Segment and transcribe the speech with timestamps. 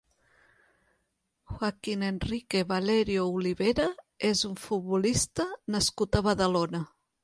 [1.49, 3.89] Joaquín Enrique Valerio Olivera
[4.33, 6.89] és un futbolista nascut a Badalona.